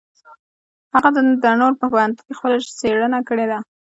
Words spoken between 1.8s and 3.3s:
په پوهنتون کې خپله څېړنه